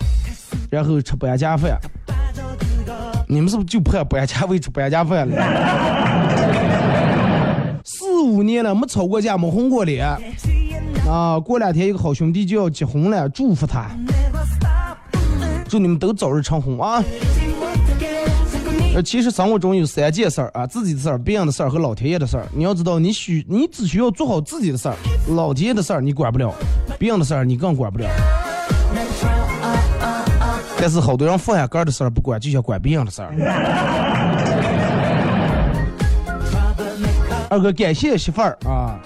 [0.70, 1.78] 然后吃搬家饭。
[3.26, 5.36] 你们是不是就盼搬家为吃搬家饭了？
[7.84, 10.06] 四五年了，没吵过架，没红过脸。
[11.08, 13.90] 啊，过两天一个好兄弟就要结婚了，祝福他，
[15.68, 17.02] 祝你们都早日成婚啊！
[18.94, 22.46] 呃，其实生活中有三件事儿啊，自己的事儿、别人的事儿和老天爷的事儿。
[22.54, 24.94] 你要知道，你需你只需要做好自己的事儿，
[25.34, 26.54] 老天爷的事儿你管不了，
[26.96, 28.08] 别人的事儿你更管不了。
[30.78, 33.34] 但是好多人放下杆的事儿不管，就想管别人的事儿。
[37.50, 38.96] 二哥，感谢媳妇儿啊，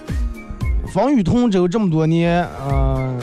[0.93, 3.19] 风雨同舟这么多年，嗯，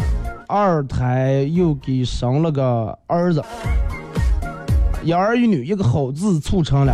[0.49, 3.41] 二胎又给生了个儿子，
[5.07, 6.93] 一儿一女，一个好字促成了。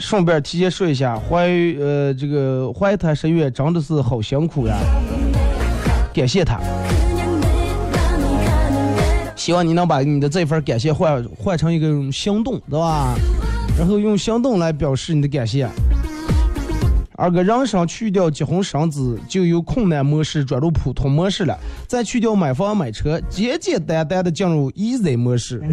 [0.00, 1.48] 顺便提前说一下，怀
[1.78, 4.74] 呃这个怀胎十月真的是好辛苦呀，
[6.14, 6.58] 感谢他。
[9.36, 13.14] 希望你能把你的这份感谢换换成一个行动，对吧？
[13.78, 15.68] 然后用行动来表示你的感谢。
[17.20, 21.58] 二哥，人生去掉结婚生子，就由困难模式转入普通模式了；
[21.88, 25.60] 再去掉买房买车，简简单单的进入 easy 模式，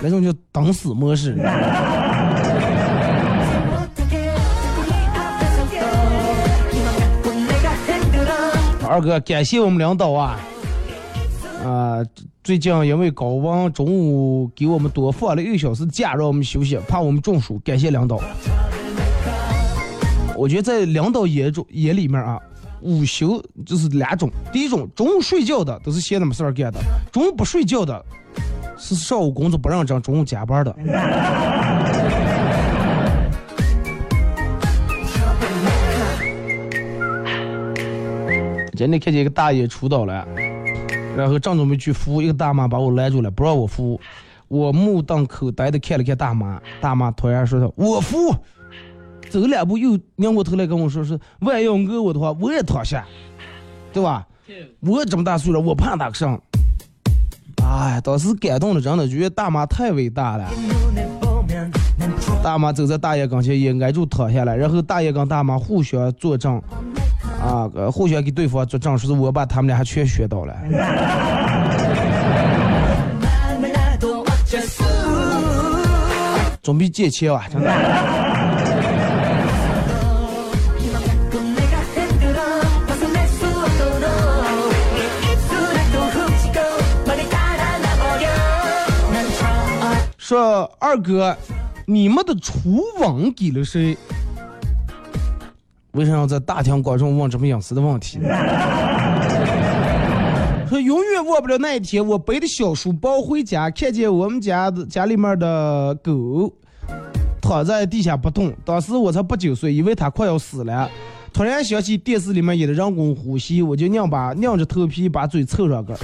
[0.00, 1.36] 那种叫等死模式。
[8.88, 10.40] 二哥，感谢我们领导啊！
[11.62, 11.98] 啊，
[12.46, 17.58] 最近因为高温，中午给我们多放了一个小时假，让我们休息，怕我们中暑。
[17.64, 18.20] 感谢领导。
[20.36, 22.38] 我觉得在领导眼中眼里面啊，
[22.82, 26.78] 午休就是两种：第一种，中午睡觉的都是闲的没事儿干的；
[27.10, 28.04] 中午不睡觉的，
[28.78, 30.72] 是上午工作不认真，中午加班的。
[38.76, 40.24] 今天看见一个大爷出道了。
[41.16, 43.98] 然后正准备去扶，一个大妈把我拦住了，不让我扶。
[44.48, 48.34] 我目瞪口呆的看了看大妈，大妈突然说：“我扶。”
[49.28, 53.04] 走两步又拧过头来跟我说是，万要讹我的话，我也躺下，
[53.92, 54.24] 对吧？
[54.80, 56.40] 我这么大岁数，我怕哪个上。
[57.64, 60.48] 哎，当时感动的真的觉得大妈太伟大了。
[62.44, 66.62] 大妈走在大爷跟前，也挨住躺下来，然后大爷跟大妈互相作证，
[67.46, 70.54] 啊，互相给对方作证，说是我把他们俩还全学到了。
[76.60, 77.70] 准备借钱啊，真的。
[90.18, 91.36] 说二哥，
[91.86, 93.96] 你们的厨网给了谁？
[95.96, 98.20] 为啥要在大庭广众问这么隐私的问题？
[100.68, 106.52] 说永远忘不了那一天，我背着小书包回家，看见我们家的家里面的狗
[107.40, 108.52] 躺在地下不动。
[108.64, 110.90] 当时我才八九岁，以为它快要死了。
[111.32, 115.98] 突然想起电视里面演的人工呼吸，我就硬把 硬着头皮把嘴凑上个儿，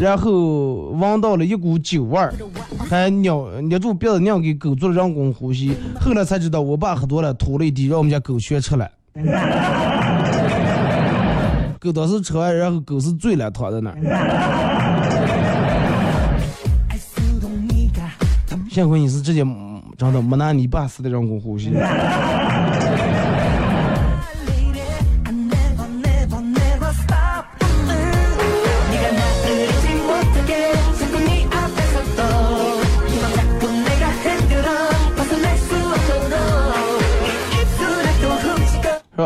[0.00, 2.32] 然后闻到了一股酒味儿，
[2.88, 3.30] 还捏
[3.60, 5.76] 捏住鼻子硬给狗做了人工呼吸。
[6.00, 8.88] 后来才知道我爸喝多了吐了一地，让我们家狗全吃了。
[11.80, 13.96] 狗当时吃完，然后狗是醉了，躺在那儿。
[18.70, 21.72] 幸亏你是直接嗯真的没拿你爸死的人工呼吸。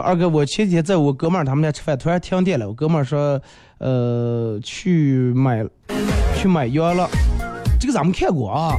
[0.02, 2.66] 二哥，我前几天在我哥们儿他们家吃饭，突然停电了。
[2.68, 3.40] 我哥们儿说，
[3.78, 5.64] 呃，去买
[6.36, 7.08] 去买药了。
[7.80, 8.76] 这个咱们看过啊，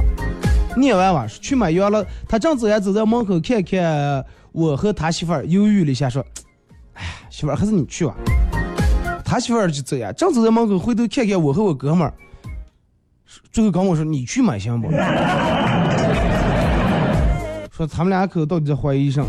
[0.76, 2.04] 念完吧，去买药了。
[2.28, 6.24] 他正走呀，走在门口看看我和他媳妇儿，犹豫了一下，说
[6.94, 8.14] ：“哎呀，媳妇儿还是你去吧。”
[9.24, 12.12] 他媳妇儿就走呀，正走在门口，回头看看我和我哥们儿，
[13.50, 14.90] 最后跟我说：“你去买行不？”
[17.70, 19.28] 说他们俩口到底在怀疑什么。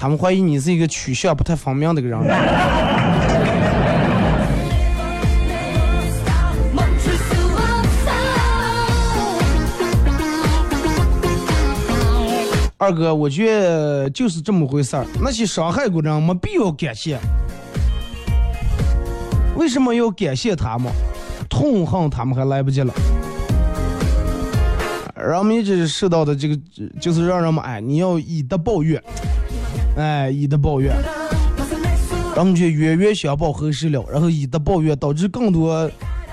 [0.00, 2.18] 他们怀疑你是一个取向不太方便的个人。
[12.78, 15.04] 二哥，我觉得就是这么回事儿。
[15.20, 17.18] 那些伤害过人没必要感谢，
[19.54, 20.90] 为什么要感谢他们？
[21.46, 22.90] 痛恨他们还来不及了。
[25.14, 26.58] 人们一直受到的这个，
[26.98, 28.98] 就是让人们哎，你要以德报怨。
[30.00, 30.96] 哎，以德报怨，
[32.34, 34.02] 咱们就冤冤相报何时了？
[34.10, 35.90] 然后以德报怨，导致更多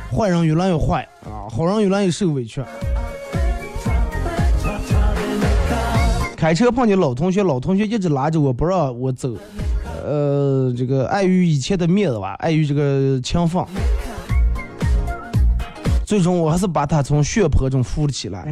[0.10, 2.62] 坏人越来越坏啊，好人越来越受委屈。
[6.38, 9.36] 开车碰见老同学，老同学一直拉着我不让我走，
[10.06, 13.62] 呃，这个碍于以前的面子吧，碍于这个情分，
[16.06, 18.46] 最终我还是把他从血泊中扶了起来。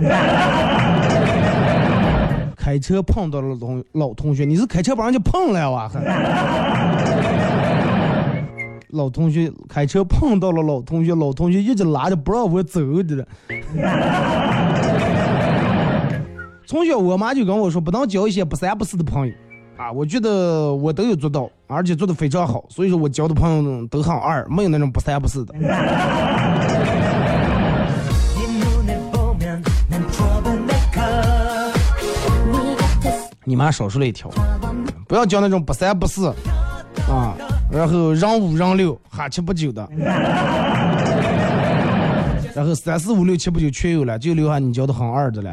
[2.66, 5.88] 开车碰到了老同老同学，你是开车把人家碰了哇？
[5.88, 6.02] 还
[8.90, 13.28] 老同学开车碰到了老同学，老同学一直拉着不让我走的。
[16.66, 19.34] 从小我妈就跟我说，不能交一些不三不四的朋友
[19.78, 19.92] 啊。
[19.92, 25.54] 我觉得我都有做到，而且做的非常好，所以说我交的朋友都很二，没有那种不三不四的。
[33.46, 34.30] 你妈少说了一条，
[35.08, 36.34] 不要交那种不三不四。
[37.10, 37.36] 啊，
[37.72, 39.88] 然后让五让六，哈七不九的，
[42.56, 45.52] 然后三四五六七不九全有了，就留下你交的很二的了。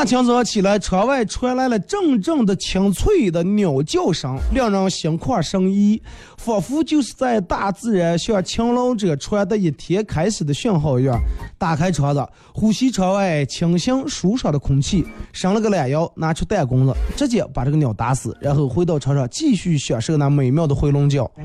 [0.00, 6.02] 大清早起来，窗外传来了阵阵的清脆的鸟叫声，令人心旷神怡，
[6.38, 11.20] 仿佛就是在大自然向勤劳者传达一天开始的讯号一样。
[11.58, 21.30] 打开窗子，呼吸窗外清新舒爽的空气，伸了个懒腰，拿出弹弓子，直接把这个鸟打死，然后回到床上继续享受那美妙的回笼觉。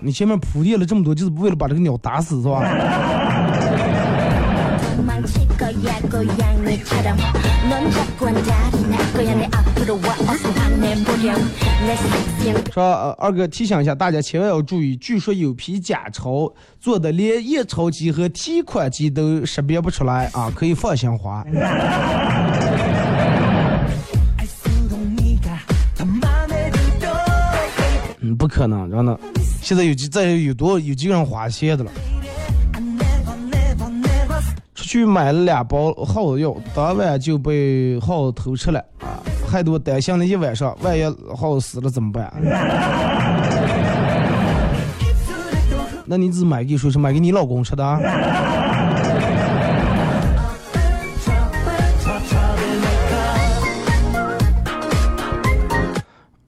[0.00, 3.23] 你前面铺垫了这么多，就是为了把这个鸟打死是吧？
[5.53, 7.17] 도망칠 거야 고양이처럼
[7.69, 11.35] 넌 자꾸 한자리 날 거야 내 앞으로 와 어서 화내보렴
[11.85, 21.45] 내 섹시한 说、呃、二哥提醒一下大家，千万要注意，据说有批假钞做的连验钞机和提款机都识别不出来啊，可以放心花。
[28.21, 29.19] 嗯，不可能，真的。
[29.61, 31.91] 现在有几再有多有几个人花钱的了。
[34.86, 39.18] 去买了两包耗子药，当晚就被耗子偷吃了啊！
[39.48, 41.02] 害得我担心了一晚上，万一
[41.34, 42.32] 耗子死了怎么办？
[46.06, 47.98] 那你只买给说是买给你老公吃的啊？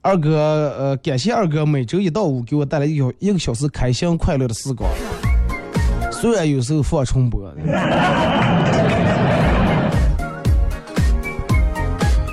[0.01, 4.89] 二哥，呃，感谢二哥每周一到五给我带来一小一个小时开心快乐的时光。
[6.19, 7.41] 虽然有时候放重播，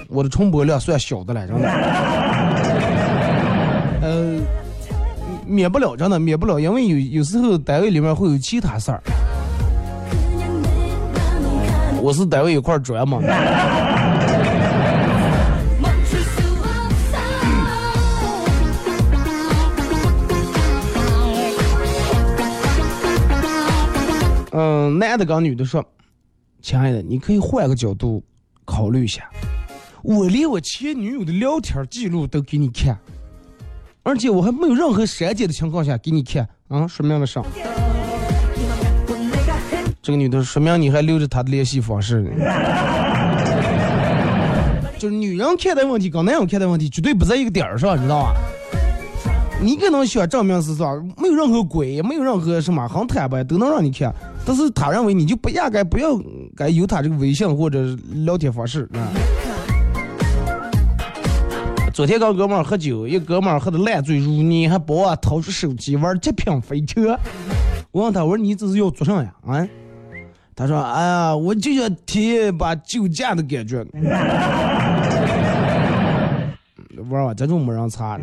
[0.08, 1.68] 我的重播量算小的了，真的。
[4.00, 4.40] 呃，
[5.46, 9.02] 免不了，真的免不了，因为有有时候单位里面会有其他事儿。
[12.00, 13.18] 我是单位一块砖嘛。
[24.56, 25.84] 嗯，男的跟女的说
[26.62, 28.22] ：“亲爱的，你可以换个角度
[28.64, 29.28] 考虑一下，
[30.04, 32.96] 我连我前女友的聊天记录都给你看，
[34.04, 37.42] 而且我还没有任何删减的情况下给你看啊，说明了啥？
[40.00, 42.30] 这个女的说明你还留着她的联系方式呢。
[44.96, 48.36] 就是女人看待问题跟男人看待问题绝对不在一个点儿上，知道吧？”
[49.60, 54.14] 你可能想证明是啥，没有任何鬼，没有任何什么很坦白，都能让你看。
[54.46, 56.18] 但是他认为你就不应该不要
[56.54, 59.08] 该有他这个微信或者聊天方式啊。
[61.92, 67.18] 昨天跟哥们儿喝酒，一哥们儿喝的烂醉如泥，还把我掏出手机玩极品飞车。
[67.92, 69.32] 我问他，我说你这是要做啥呀？
[69.46, 69.66] 啊？
[70.56, 73.86] 他说，哎呀，我就想体验一把酒驾的感觉。
[77.10, 78.18] 玩啊，这种没人擦。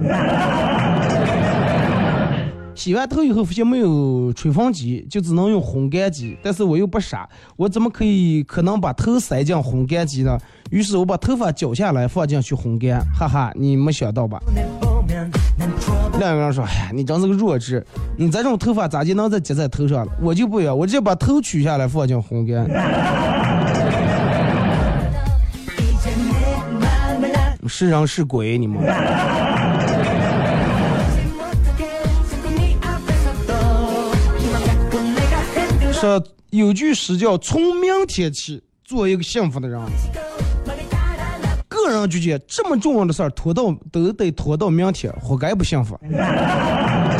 [2.74, 6.38] 洗完头以后发现没有吹风机，就只能用烘干机。
[6.42, 10.38] 但是我又不傻，我怎么可以可能把头塞进烘干机呢？
[10.70, 13.02] 于是我把头发绞下来放进去烘干。
[13.14, 14.42] 哈哈，你没想到吧？
[16.20, 17.86] 两个人说：“哎呀，你真是个弱智！
[18.16, 20.12] 你这种头发咋就能再接在头上了？
[20.22, 22.66] 我就不要，我直接把头取下来放进烘干。
[27.68, 28.80] ”是人是鬼，你们。
[36.02, 39.80] 说有句诗叫“从明天起做一个幸福的人”。
[41.70, 45.94] 个人就觉得这么重要的事儿拖到都得拖到明天，活该不幸福。
[46.18, 47.14] 啊，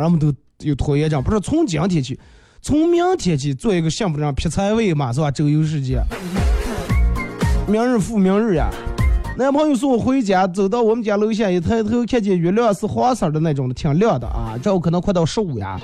[0.00, 2.18] 人们都有拖延症，不是从今天起，
[2.60, 5.30] 从明天起做一个幸福的人，劈柴喂马是吧？
[5.30, 6.02] 周游世界，
[7.68, 8.68] 明日复明日呀。
[9.36, 15.80] 男朋友送我回家，走到我们家楼下，一抬头看见月亮是黄色的那种的，挺亮的啊，这我可能快到十五呀。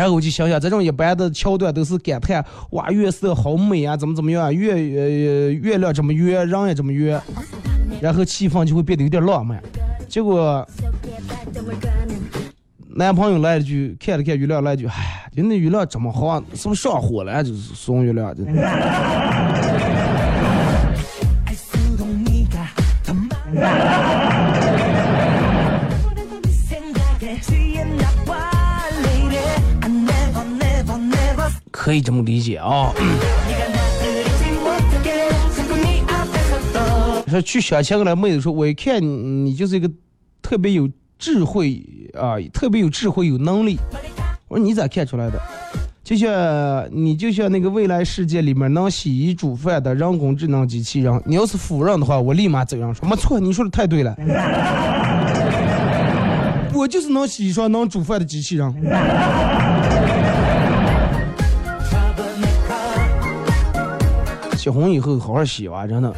[0.00, 7.20] 然后我就想想，这种一般的桥段都是感叹哇，月色好美啊，怎么怎么样，月呃月亮这么圆，人也这么圆，
[8.00, 9.62] 然后气氛就会变得有点浪漫。
[10.08, 10.66] 结果
[12.96, 17.44] 男朋友来一句，看了看月亮，来一句，哎，就那月亮这么好，是不是上火了？
[17.44, 18.34] 就是送月亮。
[31.90, 32.92] 可以这么理解啊。
[37.26, 39.90] 说去相亲了，妹子说，我一看你就是一个
[40.40, 40.88] 特别有
[41.18, 41.82] 智慧
[42.14, 43.76] 啊，特别有智慧有能力。
[44.46, 45.42] 我说你咋看出来的？
[46.04, 54.16] 就像你就像那个未来世界里面能洗衣煮饭的人工智能机器人，你要是否认的话，我立马走人说没错，你说的太对了。
[56.72, 58.72] 我就是能洗衣裳、能煮饭的机器人。
[64.70, 66.14] 结婚以后好好洗吧，真的。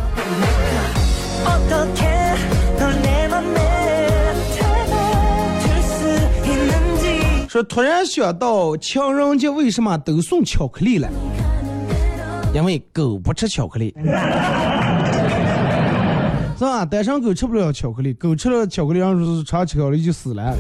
[7.49, 11.09] 说突然想到情人节为什么都送巧克力了？
[12.53, 13.95] 因为狗不吃巧克力，
[16.59, 16.85] 是吧？
[16.85, 20.55] 单身狗吃不了巧克力，狗吃了巧克力，然后吃巧克力就死了。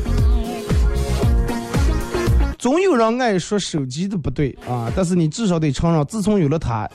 [2.58, 6.88] 总有人爱说手机的不对啊，但是你至少得承认，自从有了它，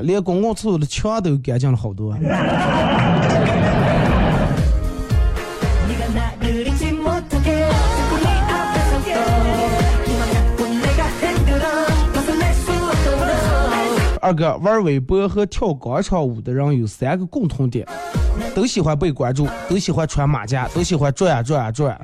[0.00, 2.16] 连公共厕所的墙都干净了好多。
[14.24, 17.84] 二哥玩微博和跳广场舞的人有三个共同点，
[18.54, 21.98] 都喜欢被关注，都喜欢穿马甲，都喜欢转啊转啊转。